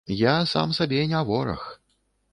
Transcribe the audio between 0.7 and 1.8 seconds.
сабе не вораг.